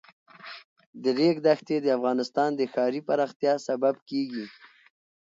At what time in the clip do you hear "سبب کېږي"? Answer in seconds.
3.67-4.45